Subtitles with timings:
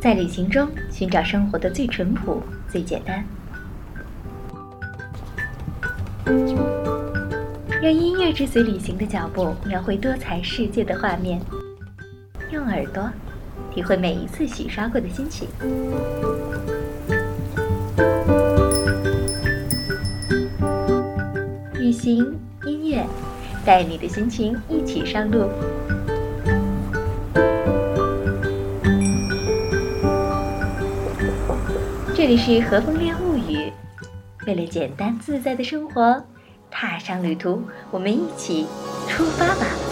[0.00, 3.24] 在旅行中寻找生活的最淳朴、最简单，
[7.82, 11.40] 让音乐之随旅行的脚步描绘多彩世界的画面，
[12.52, 13.10] 用耳朵
[13.74, 15.48] 体会每一次洗刷过的心情。
[21.96, 23.04] 行音乐，
[23.64, 25.48] 带你的心情一起上路。
[32.14, 33.72] 这里是和风恋物语，
[34.46, 36.22] 为了简单自在的生活，
[36.70, 38.66] 踏上旅途，我们一起
[39.08, 39.85] 出发吧！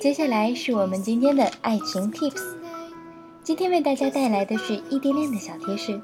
[0.00, 2.42] 接下来是我们今天的爱情 Tips，
[3.44, 6.00] 今天为大家带来的是异地恋的小贴士。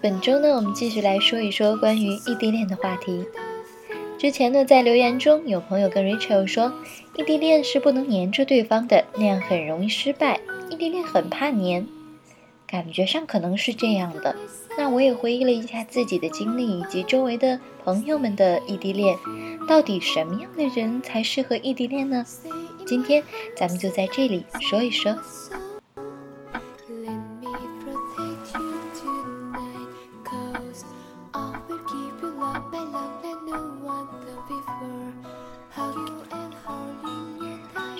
[0.00, 3.26] 本周呢，我们继续来说一说关于异地恋的话题。
[4.16, 6.72] 之前呢，在留言中有朋友跟 Rachel 说，
[7.18, 10.40] 异地恋是不能黏着对方的，那样很容易失败。
[10.70, 11.86] 异地恋很怕黏，
[12.70, 14.36] 感觉上可能是这样的。
[14.78, 19.18] 那我也回忆了一下自己的经历以及周围的朋友们的异地恋，
[19.66, 22.24] 到底什么样的人才适合异地恋呢？
[22.86, 23.22] 今天
[23.56, 25.18] 咱们就在这里说一说。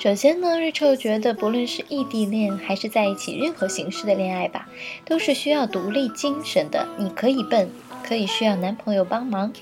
[0.02, 4.66] 首先呢，日臭觉得，不论是异地恋还是在一起，任何形式的恋爱吧，
[5.04, 6.88] 都是需要独立精神的。
[6.96, 7.68] 你可以笨，
[8.02, 9.52] 可以需要男朋友帮忙，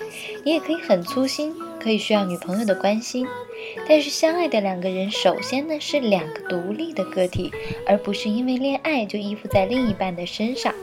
[0.45, 3.27] 你也可以很粗心，可以需要女朋友的关心。
[3.85, 7.51] 但是相爱的两个人，首先呢是两个独立的个体，
[7.85, 10.73] 而不是因为恋爱就依附在另一半的身上。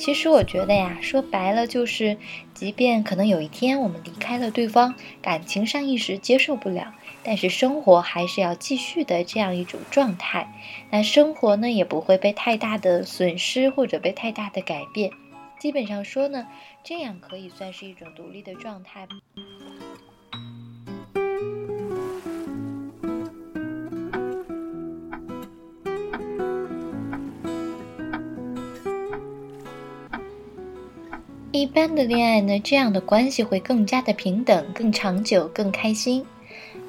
[0.00, 2.16] 其实我觉得呀，说白了就是，
[2.54, 6.94] 即便可能有一天我们离开了对方，感情上一时接受不了。
[7.22, 10.50] 但是生活还是要继续的这样一种状态，
[10.90, 15.10] 那生活呢也不会被太大的损失或者被太大的改变，
[15.58, 16.46] 基本上说呢，
[16.82, 19.06] 这样可以算是一种独立的状态。
[31.52, 36.24] 一般的恋爱呢，这样的关系会更加的平等、更长久、更开心。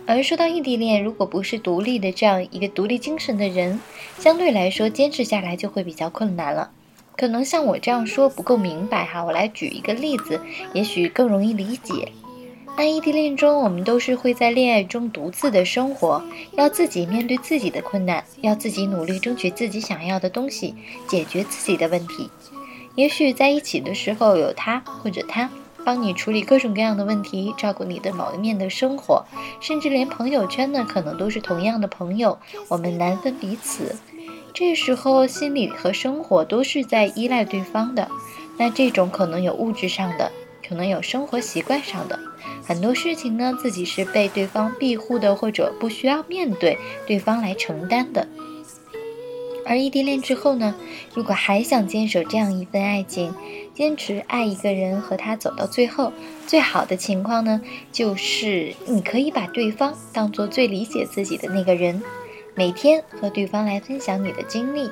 [0.06, 3.80] 而说到异地恋，如果不是独立的这样一个独立精神的人，
[4.20, 6.70] 相对来说坚持下来就会比较困难了。
[7.18, 10.40] 可能像我这样说不够明白哈，我来举一个例子，
[10.74, 12.12] 也许更容易理解。
[12.78, 16.24] 那异地恋中，我们都是会在恋爱中独自的生活，
[16.54, 20.76] 要自己面对自己的困难，要自己努力争取自己想要的东西，
[21.08, 22.30] 解决自己的问题。
[22.96, 25.50] 也许在一起的时候有他或者他。
[25.84, 29.26] 帮你处理各种各样的问题，照顾你的某一面的生活，
[29.60, 32.38] 甚至连朋友圈呢，可能都是同样的朋友，
[32.68, 33.96] 我们难分彼此。
[34.54, 38.08] 这时候心理和生活都是在依赖对方的，
[38.60, 40.32] 那这种可能有物质上的，
[40.70, 42.20] 可能有生活习惯上的，
[42.64, 48.28] 很多事情呢，自己是被对方庇护的，或者不需要面对对方来承担的。
[49.66, 50.76] 而异地恋之后呢，
[51.14, 53.34] 如果还想坚守这样一份爱情，
[53.74, 56.12] 坚持爱一个人和他走到最后，
[56.48, 57.62] 最好的情况呢，
[57.92, 62.02] 就是你可以把对方当做最理解自己的那个人，
[62.56, 64.90] 每天和对方来分享你的经历。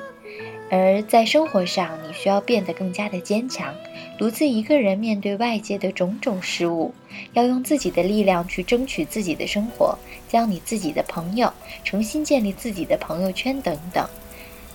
[0.72, 3.74] 而在生活上，你需要变得更加的坚强，
[4.16, 6.94] 独自一个人面对外界的种种事物，
[7.32, 9.98] 要用自己的力量去争取自己的生活，
[10.28, 11.52] 交你自己的朋友，
[11.82, 14.08] 重新建立自己的朋友圈等等。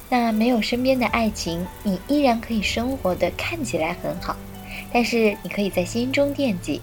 [0.10, 4.36] 那没有身边的爱情，你依然可以生活的看起来很好，
[4.92, 6.82] 但是你可以在心中惦记，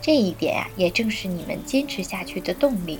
[0.00, 2.98] 这一点啊，也正是你们坚持下去的动力。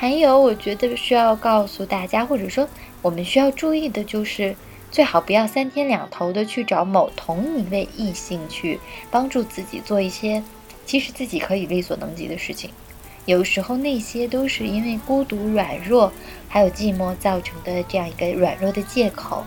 [0.00, 2.66] 还有，我觉得需要告诉大家，或者说
[3.02, 4.56] 我们需要注意的，就是
[4.90, 8.80] 最好不要三天两头的去找某同一位异性去
[9.10, 10.42] 帮助自己做一些
[10.86, 12.70] 其实自己可以力所能及的事情。
[13.26, 16.10] 有时候那些都是因为孤独、软弱
[16.48, 19.44] 还有寂寞造成的这样一个软弱的借口。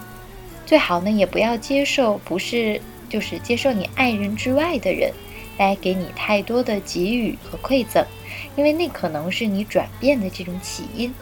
[0.68, 2.80] 最好呢，也不要接受不是
[3.10, 5.12] 就是接受你爱人之外的人，
[5.58, 8.06] 来给你太多的给予和馈赠，
[8.56, 11.14] 因为那可能是你转变的这种起因。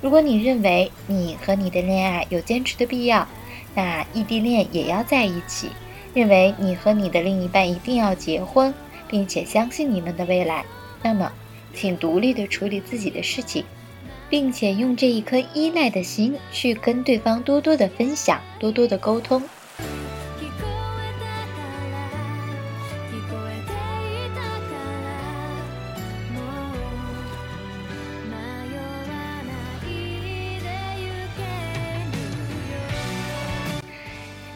[0.00, 3.28] 如果你认为你和你的恋爱有坚持的必要，
[3.74, 5.68] 那异地恋也要在一起；
[6.14, 8.72] 认为你和你的另一半一定要结婚，
[9.08, 10.64] 并且相信你们的未来，
[11.02, 11.30] 那么
[11.74, 13.64] 请独立的处理自己的事情，
[14.28, 19.42] 并且用这一颗依赖的心去跟对方多多的分享，多多的沟通。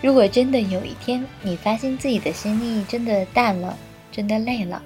[0.05, 3.75] 如果真的有一天你发现自己的心意真的淡了，
[4.13, 4.83] 真的累了，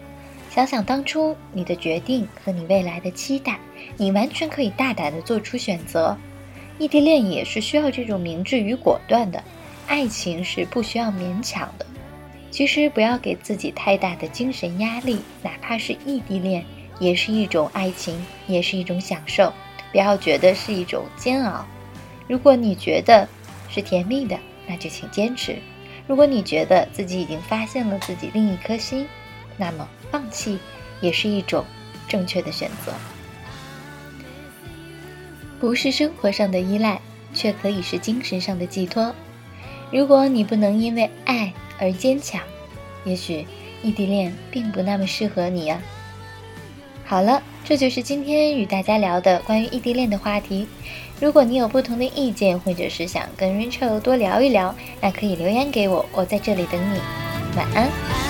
[0.49, 3.59] 想想当初你的决定和你未来的期待，
[3.97, 6.17] 你完全可以大胆的做出选择。
[6.79, 9.43] 异地恋也是需要这种明智与果断的，
[9.89, 11.87] 爱情是不需要勉强的。
[12.53, 16.65] 其实不要给自己太大的精神压力，哪怕是异地恋，
[17.01, 19.53] 也是一种爱情，也是一种享受。
[19.91, 21.67] 不要觉得是一种煎熬。
[22.29, 23.29] 如果你觉得
[23.69, 24.39] 是甜蜜的。
[24.69, 25.57] 那就请坚持。
[26.07, 29.07] 如果你觉得自己已经发现了自己另一颗心，
[29.57, 30.59] 那么放弃
[31.01, 31.65] 也是一种
[32.07, 32.93] 正确的选择。
[35.61, 37.01] 不是生活上的依赖，
[37.35, 39.15] 却可以是精神上的寄托。
[39.91, 42.41] 如果你不能因为爱而坚强，
[43.05, 43.47] 也许
[43.83, 45.83] 异地恋并不那么适合你啊。
[47.09, 50.69] 好了，这就是今天与大家聊的关于异地恋的话题。
[51.19, 57.01] 如果你有不同的意见，或者是想跟 Rachel 多聊一聊，那可以留言给我，我在这里等你。
[57.57, 58.28] 晚安。